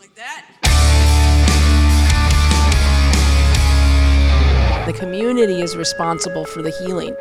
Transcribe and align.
Like 0.00 0.14
that. 0.16 0.46
The 4.86 4.92
community 4.94 5.62
is 5.62 5.76
responsible 5.76 6.44
for 6.44 6.60
the 6.62 6.70
healing. 6.70 7.14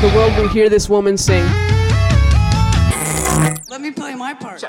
The 0.00 0.12
world 0.16 0.36
will 0.36 0.48
hear 0.48 0.68
this 0.68 0.88
woman 0.88 1.16
sing. 1.16 1.44
Let 3.68 3.80
me 3.80 3.92
play 3.92 4.16
my 4.16 4.34
part. 4.34 4.60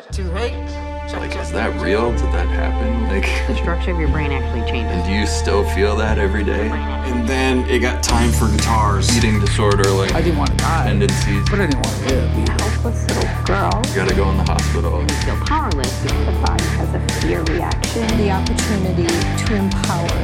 Like, 1.14 1.36
is 1.38 1.52
that 1.52 1.82
real? 1.82 2.12
Did 2.12 2.32
that 2.34 2.48
happen? 2.48 2.90
Like, 3.10 3.26
The 3.48 3.56
structure 3.56 3.92
of 3.92 4.00
your 4.00 4.10
brain 4.10 4.32
actually 4.32 4.62
changes. 4.70 4.94
and 4.94 5.04
do 5.04 5.12
you 5.12 5.26
still 5.26 5.64
feel 5.74 5.96
that 5.98 6.20
every 6.20 6.44
day? 6.44 6.70
And 6.70 7.28
then 7.28 7.68
it 7.68 7.80
got 7.80 8.04
time 8.04 8.32
for 8.32 8.48
guitars. 8.48 9.10
Eating 9.18 9.40
disorder, 9.40 9.90
like 9.90 10.14
I 10.14 10.22
didn't 10.22 10.38
want 10.38 10.52
to 10.52 10.58
die, 10.58 10.86
tendencies. 10.86 11.44
but 11.50 11.60
I 11.60 11.66
didn't 11.66 11.82
want 11.84 11.98
to 11.98 12.06
live. 12.14 12.38
either. 12.38 12.64
Helpless 12.64 13.08
little 13.10 13.44
girl. 13.46 13.82
You 13.90 13.96
gotta 13.96 14.16
go 14.16 14.30
in 14.30 14.38
the 14.38 14.44
hospital. 14.44 15.02
You 15.02 15.08
feel 15.26 15.38
powerless 15.48 15.90
because 16.04 16.26
the 16.28 16.38
body 16.46 16.64
has 16.78 16.94
a 16.94 17.02
fear 17.22 17.42
reaction. 17.50 18.06
the 18.22 18.30
opportunity 18.30 19.08
to 19.10 19.56
empower. 19.56 20.20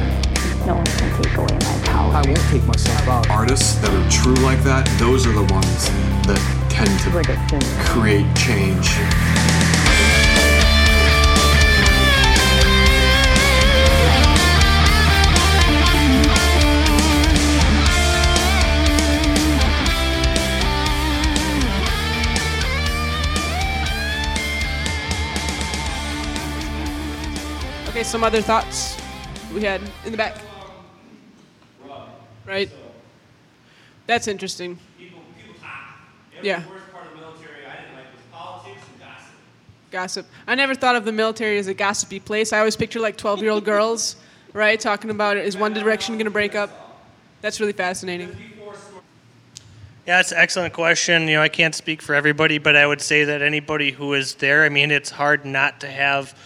No 0.64 0.74
one 0.78 0.86
can 0.86 1.10
take 1.22 1.34
away 1.36 1.58
my 1.58 1.76
power. 1.90 2.14
I 2.14 2.22
won't 2.24 2.38
take 2.54 2.64
myself 2.64 3.08
out. 3.08 3.28
Artists 3.30 3.74
that 3.82 3.90
are 3.90 4.10
true 4.10 4.38
like 4.46 4.62
that, 4.62 4.86
those 5.02 5.26
are 5.26 5.32
the 5.34 5.46
ones 5.52 5.90
that 6.30 6.38
tend 6.70 6.88
to 7.02 7.10
different. 7.10 7.64
create 7.90 8.26
change. 8.36 8.94
Okay, 27.96 28.02
some 28.02 28.22
other 28.22 28.42
thoughts 28.42 28.94
we 29.54 29.62
had 29.62 29.80
in 30.04 30.12
the 30.12 30.18
back. 30.18 30.36
Right? 32.44 32.68
That's 34.06 34.28
interesting. 34.28 34.78
Yeah. 36.42 36.62
Gossip. 39.90 40.26
I 40.46 40.54
never 40.54 40.74
thought 40.74 40.94
of 40.94 41.06
the 41.06 41.12
military 41.12 41.56
as 41.56 41.68
a 41.68 41.72
gossipy 41.72 42.20
place. 42.20 42.52
I 42.52 42.58
always 42.58 42.76
picture 42.76 43.00
like 43.00 43.16
12 43.16 43.40
year 43.40 43.50
old 43.50 43.64
girls, 43.74 44.16
right, 44.52 44.78
talking 44.78 45.08
about 45.08 45.38
is 45.38 45.56
One 45.56 45.72
Direction 45.72 46.16
going 46.16 46.26
to 46.26 46.30
break 46.30 46.54
up? 46.54 47.00
That's 47.40 47.60
really 47.60 47.72
fascinating. 47.72 48.36
Yeah, 50.06 50.20
it's 50.20 50.32
an 50.32 50.38
excellent 50.38 50.74
question. 50.74 51.28
You 51.28 51.36
know, 51.36 51.42
I 51.42 51.48
can't 51.48 51.74
speak 51.74 52.02
for 52.02 52.14
everybody, 52.14 52.58
but 52.58 52.76
I 52.76 52.86
would 52.86 53.00
say 53.00 53.24
that 53.24 53.40
anybody 53.40 53.90
who 53.90 54.12
is 54.12 54.34
there, 54.34 54.64
I 54.64 54.68
mean, 54.68 54.90
it's 54.90 55.08
hard 55.08 55.46
not 55.46 55.80
to 55.80 55.88
have 55.88 56.38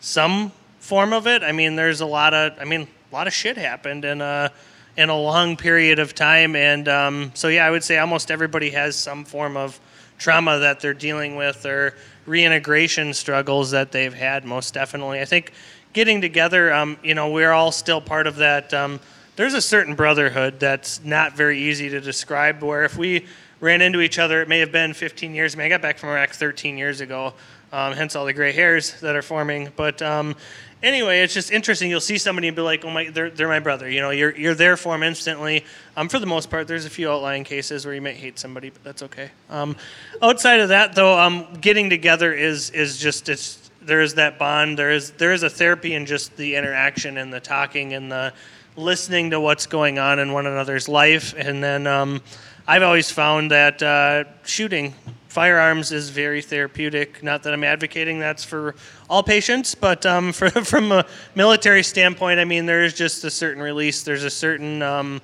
some 0.00 0.52
form 0.88 1.12
of 1.12 1.26
it. 1.26 1.42
I 1.42 1.52
mean, 1.52 1.76
there's 1.76 2.00
a 2.00 2.06
lot 2.06 2.32
of, 2.32 2.58
I 2.58 2.64
mean, 2.64 2.88
a 3.12 3.14
lot 3.14 3.26
of 3.26 3.34
shit 3.34 3.58
happened 3.58 4.06
in 4.06 4.22
a 4.22 4.50
in 4.96 5.10
a 5.10 5.16
long 5.16 5.56
period 5.56 5.98
of 5.98 6.14
time, 6.14 6.56
and 6.56 6.88
um, 6.88 7.30
so 7.34 7.48
yeah, 7.48 7.66
I 7.66 7.70
would 7.70 7.84
say 7.84 7.98
almost 7.98 8.30
everybody 8.30 8.70
has 8.70 8.96
some 8.96 9.24
form 9.26 9.56
of 9.56 9.78
trauma 10.16 10.58
that 10.58 10.80
they're 10.80 10.94
dealing 10.94 11.36
with 11.36 11.66
or 11.66 11.94
reintegration 12.24 13.12
struggles 13.12 13.70
that 13.70 13.92
they've 13.92 14.14
had. 14.14 14.46
Most 14.46 14.72
definitely, 14.72 15.20
I 15.20 15.26
think 15.26 15.52
getting 15.92 16.22
together, 16.22 16.72
um, 16.72 16.96
you 17.04 17.14
know, 17.14 17.30
we're 17.30 17.52
all 17.52 17.70
still 17.70 18.00
part 18.00 18.26
of 18.26 18.36
that. 18.36 18.72
Um, 18.72 18.98
there's 19.36 19.54
a 19.54 19.60
certain 19.60 19.94
brotherhood 19.94 20.58
that's 20.58 21.04
not 21.04 21.36
very 21.36 21.60
easy 21.60 21.90
to 21.90 22.00
describe. 22.00 22.62
Where 22.62 22.84
if 22.84 22.96
we 22.96 23.26
ran 23.60 23.82
into 23.82 24.00
each 24.00 24.18
other, 24.18 24.40
it 24.40 24.48
may 24.48 24.60
have 24.60 24.72
been 24.72 24.94
15 24.94 25.34
years. 25.34 25.54
I 25.54 25.58
mean, 25.58 25.66
I 25.66 25.68
got 25.68 25.82
back 25.82 25.98
from 25.98 26.08
Iraq 26.08 26.30
13 26.30 26.78
years 26.78 27.02
ago, 27.02 27.34
um, 27.72 27.92
hence 27.92 28.16
all 28.16 28.24
the 28.24 28.32
gray 28.32 28.52
hairs 28.52 29.00
that 29.00 29.16
are 29.16 29.22
forming. 29.22 29.70
But 29.76 30.00
um, 30.02 30.36
anyway, 30.82 31.20
it's 31.20 31.34
just 31.34 31.50
interesting. 31.50 31.90
You'll 31.90 32.00
see 32.00 32.18
somebody 32.18 32.48
and 32.48 32.56
be 32.56 32.62
like, 32.62 32.84
"Oh 32.84 32.90
my, 32.90 33.10
they're, 33.10 33.30
they're 33.30 33.48
my 33.48 33.60
brother." 33.60 33.88
You 33.88 34.00
know, 34.00 34.10
you're 34.10 34.36
you're 34.36 34.54
there 34.54 34.76
for 34.76 34.94
them 34.94 35.02
instantly. 35.02 35.64
Um, 35.96 36.08
for 36.08 36.18
the 36.18 36.26
most 36.26 36.50
part, 36.50 36.68
there's 36.68 36.86
a 36.86 36.90
few 36.90 37.10
outlying 37.10 37.44
cases 37.44 37.84
where 37.84 37.94
you 37.94 38.02
might 38.02 38.16
hate 38.16 38.38
somebody, 38.38 38.70
but 38.70 38.82
that's 38.84 39.02
okay. 39.02 39.30
Um, 39.50 39.76
outside 40.22 40.60
of 40.60 40.70
that, 40.70 40.94
though, 40.94 41.18
um, 41.18 41.46
getting 41.60 41.90
together 41.90 42.32
is 42.32 42.70
is 42.70 42.98
just 42.98 43.28
it's 43.28 43.70
there 43.82 44.00
is 44.00 44.14
that 44.14 44.38
bond. 44.38 44.78
There 44.78 44.90
is 44.90 45.12
there 45.12 45.32
is 45.32 45.42
a 45.42 45.50
therapy 45.50 45.94
in 45.94 46.06
just 46.06 46.36
the 46.36 46.56
interaction 46.56 47.16
and 47.18 47.32
the 47.32 47.40
talking 47.40 47.94
and 47.94 48.10
the 48.10 48.32
listening 48.76 49.30
to 49.30 49.40
what's 49.40 49.66
going 49.66 49.98
on 49.98 50.18
in 50.18 50.32
one 50.32 50.46
another's 50.46 50.88
life. 50.88 51.34
And 51.36 51.62
then 51.62 51.86
um, 51.86 52.22
I've 52.66 52.82
always 52.82 53.10
found 53.10 53.50
that 53.50 53.82
uh, 53.82 54.24
shooting 54.44 54.94
firearms 55.38 55.92
is 55.92 56.10
very 56.10 56.42
therapeutic. 56.42 57.22
Not 57.22 57.44
that 57.44 57.54
I'm 57.54 57.62
advocating 57.62 58.18
that's 58.18 58.42
for 58.42 58.74
all 59.08 59.22
patients, 59.22 59.72
but 59.72 60.04
um, 60.04 60.32
for, 60.38 60.50
from 60.50 60.90
a 60.90 61.06
military 61.36 61.84
standpoint, 61.84 62.40
I 62.40 62.44
mean, 62.44 62.66
there 62.66 62.82
is 62.82 62.92
just 62.92 63.22
a 63.22 63.30
certain 63.30 63.62
release. 63.62 64.02
There's 64.02 64.24
a 64.24 64.30
certain, 64.30 64.82
um, 64.82 65.20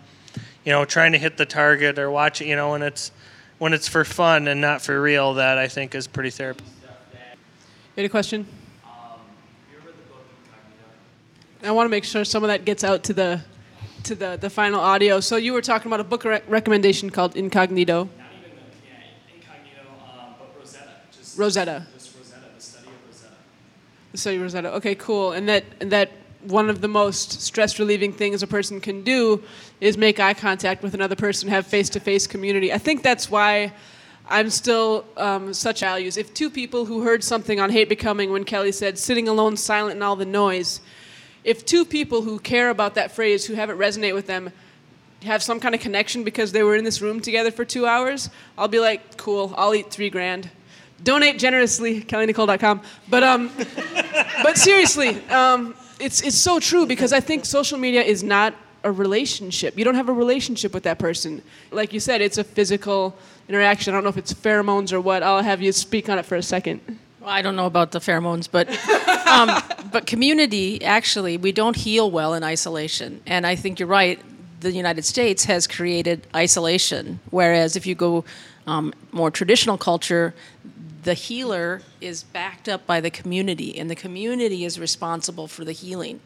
you 0.65 0.71
know, 0.71 0.85
trying 0.85 1.11
to 1.11 1.19
hit 1.19 1.37
the 1.37 1.45
target 1.45 1.99
or 1.99 2.13
watching, 2.13 2.49
you 2.49 2.55
know, 2.55 2.71
when 2.71 2.83
it's 2.83 3.11
when 3.59 3.73
it's 3.73 3.89
for 3.89 4.05
fun 4.05 4.47
and 4.47 4.61
not 4.61 4.83
for 4.83 5.03
real. 5.03 5.35
That 5.35 5.59
I 5.59 5.67
think 5.67 5.97
is 5.97 6.07
pretty 6.07 6.31
therapeutic. 6.31 6.73
Any 7.97 8.09
question? 8.09 8.47
I 11.65 11.73
want 11.73 11.87
to 11.87 11.91
make 11.91 12.05
sure 12.05 12.25
some 12.25 12.45
of 12.45 12.49
that 12.51 12.65
gets 12.65 12.85
out 12.85 13.03
to 13.03 13.15
the 13.15 13.41
to 14.05 14.15
the, 14.15 14.39
the 14.41 14.49
final 14.49 14.79
audio. 14.79 15.19
So 15.19 15.35
you 15.35 15.53
were 15.53 15.61
talking 15.61 15.89
about 15.89 15.99
a 15.99 16.05
book 16.05 16.23
re- 16.23 16.43
recommendation 16.47 17.11
called 17.11 17.35
Incognito. 17.35 18.09
Roseto. 21.37 21.85
The 24.13 24.19
study 24.19 24.37
of 24.37 24.43
Roseto. 24.43 24.73
Okay, 24.75 24.95
cool. 24.95 25.33
And 25.33 25.49
that 25.49 25.65
and 25.81 25.91
that 25.91 26.11
one 26.43 26.69
of 26.69 26.81
the 26.81 26.89
most 26.89 27.41
stress 27.41 27.79
relieving 27.79 28.13
things 28.13 28.43
a 28.43 28.47
person 28.47 28.81
can 28.81 29.03
do 29.03 29.43
is 29.81 29.97
make 29.97 30.21
eye 30.21 30.35
contact 30.35 30.83
with 30.83 30.95
another 30.95 31.17
person, 31.17 31.49
have 31.49 31.67
face 31.67 31.89
to 31.91 32.01
face 32.01 32.27
community. 32.27 32.73
I 32.73 32.79
think 32.79 33.03
that's 33.03 33.31
why 33.31 33.73
I'm 34.29 34.51
still 34.51 35.05
um, 35.17 35.53
such 35.53 35.81
values. 35.81 36.17
If 36.17 36.33
two 36.33 36.51
people 36.51 36.85
who 36.85 37.03
heard 37.03 37.25
something 37.25 37.61
on 37.61 37.71
Hate 37.71 37.89
Becoming 37.89 38.31
when 38.31 38.45
Kelly 38.45 38.73
said 38.73 38.99
sitting 38.99 39.29
alone, 39.29 39.57
silent 39.57 39.97
in 39.97 40.03
all 40.03 40.17
the 40.17 40.27
noise, 40.27 40.81
if 41.45 41.67
two 41.67 41.85
people 41.85 42.23
who 42.23 42.39
care 42.39 42.71
about 42.71 42.95
that 42.95 43.13
phrase, 43.13 43.45
who 43.45 43.55
have 43.55 43.69
it 43.69 43.77
resonate 43.77 44.15
with 44.15 44.27
them, 44.27 44.51
have 45.23 45.43
some 45.43 45.61
kind 45.61 45.75
of 45.75 45.81
connection 45.81 46.25
because 46.25 46.53
they 46.53 46.63
were 46.63 46.77
in 46.77 46.85
this 46.85 47.01
room 47.01 47.21
together 47.21 47.51
for 47.51 47.65
two 47.65 47.87
hours, 47.87 48.31
I'll 48.57 48.69
be 48.69 48.81
like, 48.81 49.17
cool, 49.17 49.55
I'll 49.57 49.75
eat 49.75 49.91
three 49.91 50.11
grand. 50.11 50.51
Donate 51.03 51.39
generously, 51.39 52.03
kellynicole.com. 52.03 52.81
But 53.09 53.23
um, 53.23 53.51
but 54.43 54.57
seriously, 54.57 55.23
um, 55.29 55.75
it's 56.01 56.23
it's 56.23 56.37
so 56.37 56.61
true 56.61 56.87
because 56.87 57.13
I 57.13 57.21
think 57.21 57.45
social 57.45 57.79
media 57.79 58.03
is 58.03 58.23
not 58.23 58.55
a 58.85 58.93
relationship. 58.93 59.79
You 59.79 59.85
don't 59.85 59.95
have 59.95 60.09
a 60.09 60.13
relationship 60.13 60.73
with 60.75 60.83
that 60.85 60.99
person. 60.99 61.43
Like 61.71 61.93
you 61.93 62.01
said, 62.01 62.21
it's 62.21 62.39
a 62.39 62.45
physical 62.45 63.17
interaction. 63.49 63.93
I 63.93 63.97
don't 63.97 64.05
know 64.05 64.11
if 64.11 64.19
it's 64.19 64.33
pheromones 64.33 64.93
or 64.93 65.01
what. 65.01 65.23
I'll 65.23 65.43
have 65.43 65.63
you 65.63 65.73
speak 65.73 66.09
on 66.09 66.19
it 66.19 66.27
for 66.27 66.37
a 66.37 66.43
second. 66.43 66.81
Well, 67.21 67.31
I 67.31 67.41
don't 67.41 67.57
know 67.57 67.67
about 67.67 67.93
the 67.93 68.01
pheromones, 68.01 68.49
but 68.51 68.69
um, 69.27 69.51
but 69.91 70.07
community 70.07 70.85
actually 70.85 71.39
we 71.39 71.53
don't 71.53 71.77
heal 71.77 72.11
well 72.11 72.35
in 72.35 72.45
isolation, 72.45 73.23
and 73.27 73.47
I 73.47 73.57
think 73.57 73.81
you're 73.81 73.89
right. 73.89 74.21
The 74.61 74.73
United 74.73 75.05
States 75.05 75.45
has 75.45 75.67
created 75.67 76.27
isolation, 76.35 77.21
whereas 77.31 77.77
if 77.77 77.87
you 77.87 77.95
go 77.95 78.25
um, 78.67 78.93
more 79.13 79.31
traditional 79.31 79.79
culture, 79.79 80.35
the 81.05 81.15
healer 81.15 81.83
is 82.01 82.25
backed 82.25 82.69
up 82.69 82.87
by 82.87 83.01
the 83.01 83.11
community, 83.11 83.79
and 83.79 83.91
the 83.91 83.95
community 83.95 84.65
is 84.65 84.81
responsible 84.81 85.47
for 85.47 85.65
the 85.65 85.73
healing. 85.73 86.21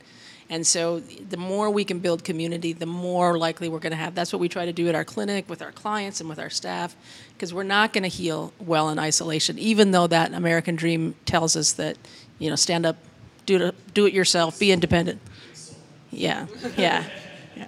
And 0.50 0.66
so, 0.66 1.00
the 1.00 1.37
more 1.37 1.69
we 1.69 1.84
can 1.84 1.99
build 1.99 2.25
community, 2.25 2.72
the 2.72 2.87
more 2.87 3.37
likely 3.37 3.69
we're 3.69 3.81
going 3.81 3.91
to 3.91 3.99
have. 3.99 4.15
That's 4.15 4.33
what 4.33 4.39
we 4.41 4.49
try 4.49 4.65
to 4.65 4.72
do 4.72 4.89
at 4.89 4.94
our 4.94 5.05
clinic 5.05 5.49
with 5.49 5.61
our 5.61 5.72
clients 5.72 6.21
and 6.21 6.28
with 6.28 6.39
our 6.39 6.49
staff, 6.49 6.97
because 7.34 7.53
we're 7.53 7.65
not 7.65 7.92
going 7.92 8.04
to 8.04 8.09
heal 8.09 8.54
well 8.59 8.89
in 8.89 8.98
isolation, 8.98 9.59
even 9.59 9.91
though 9.91 10.07
that 10.07 10.33
American 10.33 10.75
dream 10.75 11.16
tells 11.27 11.54
us 11.54 11.72
that, 11.72 11.98
you 12.39 12.48
know, 12.48 12.57
stand 12.57 12.86
up, 12.86 12.97
do 13.45 13.66
it, 13.66 13.95
do 13.95 14.07
it 14.07 14.15
yourself, 14.15 14.59
be 14.59 14.72
independent. 14.72 15.21
Yeah, 16.10 16.47
yeah, 16.78 17.04
yeah. 17.54 17.66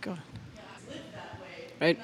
Go 0.00 0.12
on. 0.12 0.22
right? 1.80 1.98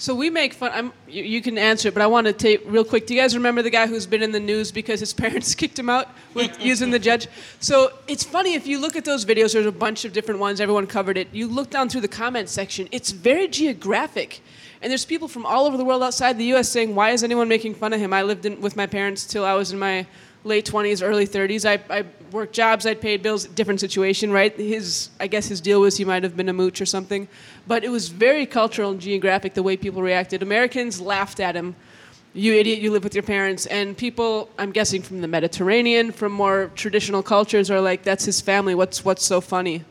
So 0.00 0.14
we 0.14 0.30
make 0.30 0.54
fun. 0.54 0.70
I'm, 0.72 0.92
you, 1.08 1.24
you 1.24 1.42
can 1.42 1.58
answer 1.58 1.88
it, 1.88 1.94
but 1.94 2.04
I 2.04 2.06
want 2.06 2.28
to 2.28 2.32
take 2.32 2.62
real 2.66 2.84
quick. 2.84 3.08
Do 3.08 3.14
you 3.14 3.20
guys 3.20 3.34
remember 3.34 3.62
the 3.62 3.70
guy 3.70 3.88
who's 3.88 4.06
been 4.06 4.22
in 4.22 4.30
the 4.30 4.38
news 4.38 4.70
because 4.70 5.00
his 5.00 5.12
parents 5.24 5.56
kicked 5.56 5.76
him 5.76 5.90
out 5.90 6.08
with 6.34 6.56
using 6.64 6.92
the 6.92 7.00
judge? 7.00 7.26
So 7.58 7.92
it's 8.06 8.22
funny 8.22 8.54
if 8.54 8.68
you 8.68 8.78
look 8.78 8.94
at 8.94 9.04
those 9.04 9.24
videos. 9.24 9.54
There's 9.54 9.66
a 9.66 9.72
bunch 9.72 10.04
of 10.04 10.12
different 10.12 10.38
ones. 10.38 10.60
Everyone 10.60 10.86
covered 10.86 11.18
it. 11.18 11.26
You 11.32 11.48
look 11.48 11.70
down 11.70 11.88
through 11.88 12.02
the 12.02 12.08
comment 12.08 12.48
section. 12.48 12.88
It's 12.92 13.10
very 13.10 13.48
geographic, 13.48 14.40
and 14.80 14.88
there's 14.88 15.04
people 15.04 15.26
from 15.26 15.44
all 15.44 15.66
over 15.66 15.76
the 15.76 15.84
world 15.84 16.04
outside 16.04 16.38
the 16.38 16.44
U.S. 16.44 16.68
saying, 16.68 16.94
"Why 16.94 17.10
is 17.10 17.24
anyone 17.24 17.48
making 17.48 17.74
fun 17.74 17.92
of 17.92 17.98
him? 17.98 18.12
I 18.12 18.22
lived 18.22 18.46
in, 18.46 18.60
with 18.60 18.76
my 18.76 18.86
parents 18.86 19.26
till 19.26 19.44
I 19.44 19.54
was 19.54 19.72
in 19.72 19.80
my 19.80 20.06
late 20.48 20.66
20s, 20.66 21.06
early 21.06 21.26
30s. 21.26 21.64
I, 21.64 21.98
I 21.98 22.04
worked 22.32 22.54
jobs, 22.54 22.86
I'd 22.86 23.00
paid 23.00 23.22
bills, 23.22 23.44
different 23.46 23.80
situation, 23.80 24.32
right? 24.32 24.54
His, 24.56 25.10
I 25.20 25.26
guess 25.28 25.46
his 25.46 25.60
deal 25.60 25.80
was 25.80 25.96
he 25.96 26.04
might 26.04 26.22
have 26.24 26.36
been 26.36 26.48
a 26.48 26.52
mooch 26.52 26.80
or 26.80 26.86
something. 26.86 27.28
But 27.66 27.84
it 27.84 27.90
was 27.90 28.08
very 28.08 28.46
cultural 28.46 28.90
and 28.90 29.00
geographic 29.00 29.54
the 29.54 29.62
way 29.62 29.76
people 29.76 30.02
reacted. 30.02 30.42
Americans 30.42 31.00
laughed 31.00 31.38
at 31.38 31.54
him. 31.54 31.76
You 32.34 32.54
idiot, 32.54 32.80
you 32.80 32.90
live 32.90 33.04
with 33.04 33.14
your 33.14 33.22
parents. 33.22 33.66
And 33.66 33.96
people, 33.96 34.50
I'm 34.58 34.72
guessing 34.72 35.02
from 35.02 35.20
the 35.20 35.28
Mediterranean, 35.28 36.12
from 36.12 36.32
more 36.32 36.70
traditional 36.74 37.22
cultures, 37.22 37.70
are 37.70 37.80
like, 37.80 38.02
that's 38.02 38.24
his 38.24 38.40
family. 38.40 38.74
What's, 38.74 39.04
what's 39.04 39.24
so 39.24 39.40
funny? 39.40 39.84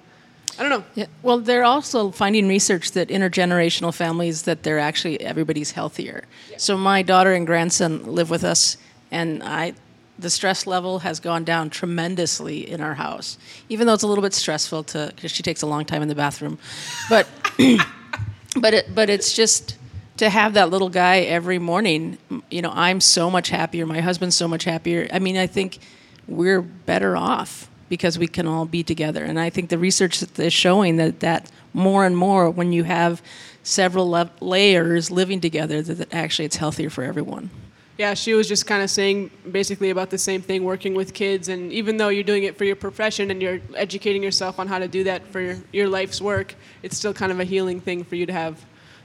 I 0.59 0.63
don't 0.63 0.71
know. 0.71 0.83
Yeah. 0.95 1.05
Well, 1.21 1.39
they're 1.39 1.63
also 1.63 2.09
finding 2.11 2.47
research 2.47 2.93
that 2.93 3.09
intergenerational 3.09 3.93
families 3.93 4.43
that 4.43 4.63
they're 4.63 4.79
actually 4.79 5.21
everybody's 5.21 5.71
healthier. 5.71 6.23
So 6.57 6.77
my 6.77 7.03
daughter 7.03 7.33
and 7.33 7.45
grandson 7.45 8.15
live 8.15 8.29
with 8.31 8.43
us, 8.43 8.77
and 9.11 9.43
I, 9.43 9.73
the 10.19 10.29
stress 10.29 10.65
level 10.65 10.99
has 10.99 11.19
gone 11.19 11.43
down 11.43 11.69
tremendously 11.69 12.69
in 12.69 12.81
our 12.81 12.95
house. 12.95 13.37
Even 13.69 13.87
though 13.87 13.93
it's 13.93 14.03
a 14.03 14.07
little 14.07 14.23
bit 14.23 14.33
stressful 14.33 14.83
to, 14.83 15.11
because 15.15 15.31
she 15.31 15.43
takes 15.43 15.61
a 15.61 15.67
long 15.67 15.85
time 15.85 16.01
in 16.01 16.07
the 16.07 16.15
bathroom, 16.15 16.57
but, 17.09 17.27
but 18.59 18.73
it, 18.73 18.95
but 18.95 19.09
it's 19.09 19.33
just 19.33 19.77
to 20.17 20.29
have 20.29 20.53
that 20.53 20.69
little 20.69 20.89
guy 20.89 21.19
every 21.19 21.59
morning. 21.59 22.17
You 22.49 22.61
know, 22.61 22.71
I'm 22.73 22.99
so 23.01 23.29
much 23.29 23.49
happier. 23.49 23.85
My 23.85 24.01
husband's 24.01 24.35
so 24.35 24.47
much 24.47 24.63
happier. 24.63 25.07
I 25.13 25.19
mean, 25.19 25.37
I 25.37 25.47
think 25.47 25.79
we're 26.27 26.61
better 26.61 27.15
off 27.15 27.69
because 27.89 28.19
we 28.19 28.27
can 28.27 28.47
all 28.47 28.65
be 28.65 28.83
together. 28.83 29.23
And 29.23 29.39
I 29.39 29.49
think 29.49 29.69
the 29.69 29.77
research 29.77 30.23
is 30.37 30.53
showing 30.53 30.97
that 30.97 31.21
that 31.21 31.49
more 31.73 32.05
and 32.05 32.17
more 32.17 32.49
when 32.49 32.73
you 32.73 32.83
have 32.83 33.21
several 33.63 34.09
le- 34.09 34.31
layers 34.41 35.11
living 35.11 35.39
together, 35.39 35.81
that, 35.81 35.93
that 35.93 36.13
actually 36.13 36.45
it's 36.45 36.57
healthier 36.57 36.89
for 36.89 37.03
everyone. 37.03 37.49
Yeah, 37.97 38.13
she 38.13 38.35
was 38.35 38.47
just 38.47 38.67
kind 38.67 38.83
of 38.83 38.91
saying 38.91 39.31
basically 39.51 39.89
about 39.89 40.11
the 40.11 40.19
same 40.19 40.43
thing 40.43 40.63
working 40.63 40.93
with 40.93 41.15
kids. 41.15 41.49
And 41.49 41.71
even 41.73 41.97
though 41.97 42.09
you're 42.09 42.23
doing 42.23 42.43
it 42.43 42.55
for 42.55 42.63
your 42.63 42.75
profession 42.75 43.31
and 43.31 43.41
you're 43.41 43.59
educating 43.75 44.21
yourself 44.21 44.59
on 44.59 44.67
how 44.67 44.77
to 44.77 44.87
do 44.87 45.03
that 45.05 45.25
for 45.27 45.41
your, 45.41 45.57
your 45.71 45.87
life's 45.87 46.21
work, 46.21 46.53
it's 46.83 46.95
still 46.95 47.13
kind 47.13 47.31
of 47.31 47.39
a 47.39 47.43
healing 47.43 47.81
thing 47.81 48.03
for 48.03 48.15
you 48.15 48.27
to 48.27 48.33
have 48.33 48.63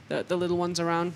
the, 0.09 0.23
the 0.27 0.35
little 0.35 0.57
ones 0.57 0.79
around. 0.79 1.13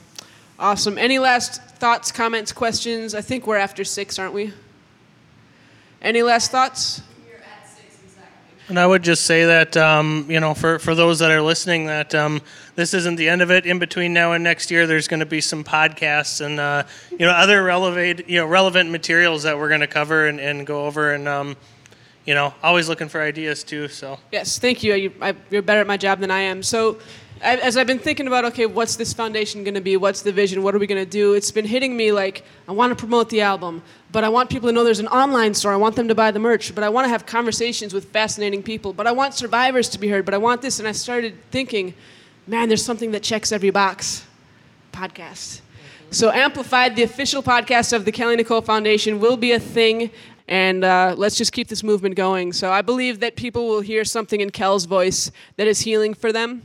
Awesome. 0.57 0.97
Any 0.97 1.19
last 1.19 1.62
thoughts, 1.62 2.12
comments, 2.12 2.51
questions? 2.51 3.13
I 3.13 3.21
think 3.21 3.45
we're 3.45 3.57
after 3.57 3.83
six, 3.83 4.18
aren't 4.18 4.33
we? 4.33 4.53
Any 6.01 6.23
last 6.23 6.50
thoughts? 6.50 7.03
And 8.69 8.77
I 8.77 8.85
would 8.85 9.01
just 9.01 9.25
say 9.25 9.45
that, 9.45 9.77
um, 9.77 10.25
you 10.29 10.41
know, 10.41 10.53
for, 10.53 10.77
for 10.77 10.93
those 10.93 11.19
that 11.19 11.31
are 11.31 11.41
listening, 11.41 11.85
that 11.85 12.13
um, 12.13 12.41
this 12.75 12.93
isn't 12.93 13.15
the 13.15 13.29
end 13.29 13.41
of 13.41 13.49
it. 13.49 13.65
In 13.65 13.79
between 13.79 14.11
now 14.13 14.33
and 14.33 14.43
next 14.43 14.69
year, 14.69 14.85
there's 14.85 15.07
going 15.07 15.21
to 15.21 15.25
be 15.25 15.39
some 15.39 15.63
podcasts 15.63 16.45
and, 16.45 16.59
uh, 16.59 16.83
you 17.11 17.19
know, 17.19 17.31
other 17.31 17.63
relevant, 17.63 18.27
you 18.27 18.39
know, 18.39 18.45
relevant 18.45 18.91
materials 18.91 19.43
that 19.43 19.57
we're 19.57 19.69
going 19.69 19.79
to 19.79 19.87
cover 19.87 20.27
and, 20.27 20.41
and 20.41 20.67
go 20.67 20.85
over. 20.85 21.13
And, 21.13 21.29
um, 21.29 21.55
you 22.25 22.35
know, 22.35 22.53
always 22.61 22.89
looking 22.89 23.07
for 23.07 23.21
ideas 23.21 23.63
too. 23.63 23.87
So 23.87 24.19
Yes, 24.33 24.59
thank 24.59 24.83
you. 24.83 24.93
You- 24.95 25.13
I- 25.21 25.33
You're 25.49 25.61
better 25.61 25.79
at 25.79 25.87
my 25.87 25.95
job 25.95 26.19
than 26.19 26.29
I 26.29 26.41
am. 26.41 26.61
So, 26.61 26.97
as 27.41 27.77
I've 27.77 27.87
been 27.87 27.99
thinking 27.99 28.27
about, 28.27 28.45
okay, 28.45 28.65
what's 28.65 28.95
this 28.95 29.13
foundation 29.13 29.63
going 29.63 29.73
to 29.73 29.81
be? 29.81 29.97
What's 29.97 30.21
the 30.21 30.31
vision? 30.31 30.63
What 30.63 30.75
are 30.75 30.79
we 30.79 30.87
going 30.87 31.03
to 31.03 31.09
do? 31.09 31.33
It's 31.33 31.51
been 31.51 31.65
hitting 31.65 31.95
me 31.95 32.11
like, 32.11 32.43
I 32.67 32.71
want 32.71 32.91
to 32.91 32.95
promote 32.95 33.29
the 33.29 33.41
album, 33.41 33.83
but 34.11 34.23
I 34.23 34.29
want 34.29 34.49
people 34.49 34.69
to 34.69 34.73
know 34.73 34.83
there's 34.83 34.99
an 34.99 35.07
online 35.07 35.53
store. 35.53 35.73
I 35.73 35.77
want 35.77 35.95
them 35.95 36.07
to 36.07 36.15
buy 36.15 36.31
the 36.31 36.39
merch, 36.39 36.73
but 36.73 36.83
I 36.83 36.89
want 36.89 37.05
to 37.05 37.09
have 37.09 37.25
conversations 37.25 37.93
with 37.93 38.05
fascinating 38.05 38.63
people. 38.63 38.93
But 38.93 39.07
I 39.07 39.11
want 39.11 39.33
survivors 39.33 39.89
to 39.89 39.99
be 39.99 40.07
heard, 40.07 40.25
but 40.25 40.33
I 40.33 40.37
want 40.37 40.61
this. 40.61 40.79
And 40.79 40.87
I 40.87 40.91
started 40.91 41.35
thinking, 41.51 41.93
man, 42.47 42.69
there's 42.69 42.83
something 42.83 43.11
that 43.11 43.23
checks 43.23 43.51
every 43.51 43.69
box 43.69 44.25
podcast. 44.91 45.61
So, 46.09 46.31
Amplified, 46.31 46.95
the 46.95 47.03
official 47.03 47.43
podcast 47.43 47.91
of 47.91 48.05
the 48.05 48.11
Kelly 48.13 48.37
Nicole 48.37 48.61
Foundation, 48.61 49.19
will 49.19 49.35
be 49.35 49.51
a 49.51 49.59
thing. 49.59 50.09
And 50.47 50.85
uh, 50.85 51.13
let's 51.17 51.35
just 51.35 51.51
keep 51.51 51.67
this 51.67 51.83
movement 51.83 52.15
going. 52.15 52.53
So, 52.53 52.71
I 52.71 52.81
believe 52.81 53.19
that 53.19 53.35
people 53.35 53.67
will 53.67 53.81
hear 53.81 54.05
something 54.05 54.39
in 54.39 54.49
Kel's 54.49 54.85
voice 54.85 55.29
that 55.57 55.67
is 55.67 55.81
healing 55.81 56.13
for 56.13 56.31
them. 56.31 56.63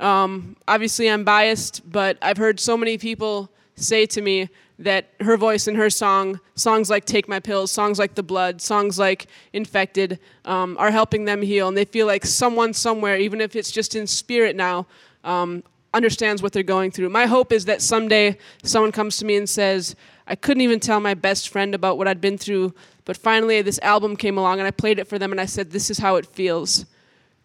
Um, 0.00 0.56
obviously, 0.66 1.08
I'm 1.08 1.24
biased, 1.24 1.88
but 1.90 2.18
I've 2.20 2.36
heard 2.36 2.60
so 2.60 2.76
many 2.76 2.98
people 2.98 3.50
say 3.76 4.06
to 4.06 4.20
me 4.20 4.48
that 4.78 5.10
her 5.20 5.36
voice 5.36 5.68
and 5.68 5.76
her 5.76 5.90
song, 5.90 6.40
songs 6.56 6.90
like 6.90 7.04
Take 7.04 7.28
My 7.28 7.38
Pills, 7.38 7.70
songs 7.70 7.98
like 7.98 8.14
The 8.14 8.22
Blood, 8.22 8.60
songs 8.60 8.98
like 8.98 9.26
Infected, 9.52 10.18
um, 10.44 10.76
are 10.78 10.90
helping 10.90 11.24
them 11.24 11.42
heal. 11.42 11.68
And 11.68 11.76
they 11.76 11.84
feel 11.84 12.06
like 12.06 12.26
someone 12.26 12.72
somewhere, 12.72 13.16
even 13.16 13.40
if 13.40 13.54
it's 13.54 13.70
just 13.70 13.94
in 13.94 14.06
spirit 14.06 14.56
now, 14.56 14.86
um, 15.22 15.62
understands 15.92 16.42
what 16.42 16.52
they're 16.52 16.64
going 16.64 16.90
through. 16.90 17.08
My 17.08 17.26
hope 17.26 17.52
is 17.52 17.64
that 17.66 17.80
someday 17.80 18.36
someone 18.64 18.90
comes 18.90 19.16
to 19.18 19.24
me 19.24 19.36
and 19.36 19.48
says, 19.48 19.94
I 20.26 20.34
couldn't 20.34 20.62
even 20.62 20.80
tell 20.80 20.98
my 20.98 21.14
best 21.14 21.48
friend 21.48 21.74
about 21.74 21.96
what 21.96 22.08
I'd 22.08 22.20
been 22.20 22.36
through, 22.36 22.74
but 23.04 23.16
finally 23.16 23.62
this 23.62 23.78
album 23.80 24.16
came 24.16 24.36
along 24.36 24.58
and 24.58 24.66
I 24.66 24.72
played 24.72 24.98
it 24.98 25.06
for 25.06 25.18
them 25.18 25.30
and 25.30 25.40
I 25.40 25.46
said, 25.46 25.70
This 25.70 25.90
is 25.90 25.98
how 25.98 26.16
it 26.16 26.26
feels. 26.26 26.84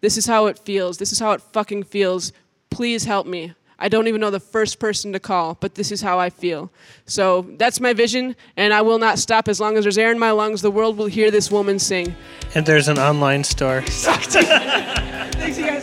This 0.00 0.16
is 0.16 0.26
how 0.26 0.46
it 0.46 0.58
feels. 0.58 0.98
This 0.98 1.12
is 1.12 1.18
how 1.18 1.32
it 1.32 1.40
fucking 1.40 1.84
feels. 1.84 2.32
Please 2.70 3.04
help 3.04 3.26
me. 3.26 3.54
I 3.82 3.88
don't 3.88 4.08
even 4.08 4.20
know 4.20 4.30
the 4.30 4.40
first 4.40 4.78
person 4.78 5.12
to 5.14 5.18
call, 5.18 5.56
but 5.58 5.74
this 5.74 5.90
is 5.90 6.02
how 6.02 6.18
I 6.18 6.28
feel. 6.28 6.70
So 7.06 7.46
that's 7.56 7.80
my 7.80 7.94
vision, 7.94 8.36
and 8.56 8.74
I 8.74 8.82
will 8.82 8.98
not 8.98 9.18
stop 9.18 9.48
as 9.48 9.58
long 9.58 9.78
as 9.78 9.84
there's 9.84 9.96
air 9.96 10.12
in 10.12 10.18
my 10.18 10.32
lungs. 10.32 10.60
The 10.60 10.70
world 10.70 10.98
will 10.98 11.06
hear 11.06 11.30
this 11.30 11.50
woman 11.50 11.78
sing. 11.78 12.14
and 12.54 12.66
there's 12.66 12.88
an 12.88 12.98
online 12.98 13.42
store. 13.44 13.80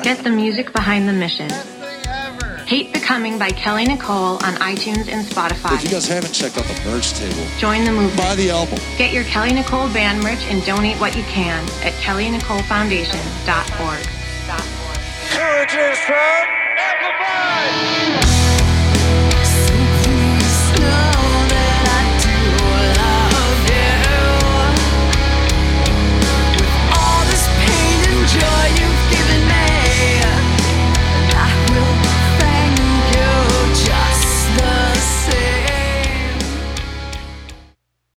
Get 0.04 0.24
the 0.24 0.32
music 0.34 0.72
behind 0.74 1.10
the 1.10 1.14
mission. 1.14 1.50
Hate 2.68 2.92
Becoming 2.92 3.40
by 3.40 3.50
Kelly 3.50 3.86
Nicole 3.86 4.36
on 4.44 4.56
iTunes 4.56 5.08
and 5.08 5.26
Spotify. 5.26 5.74
If 5.76 5.84
you 5.86 5.90
guys 5.90 6.06
haven't 6.08 6.34
checked 6.34 6.58
out 6.58 6.66
the 6.66 6.74
merch 6.90 7.14
table, 7.14 7.46
Join 7.58 7.86
the 7.86 7.92
movement. 7.92 8.18
buy 8.18 8.36
the 8.36 8.50
album. 8.50 8.78
Get 8.98 9.14
your 9.14 9.24
Kelly 9.24 9.54
Nicole 9.54 9.88
band 9.94 10.22
merch 10.22 10.44
and 10.50 10.62
donate 10.66 10.98
what 11.00 11.16
you 11.16 11.24
can 11.24 11.64
at 11.86 11.94
kellynicolefoundation.org. 12.04 14.08
Courage 15.30 15.74
is 15.76 15.98
from 16.00 16.48
Amplified. 16.78 18.37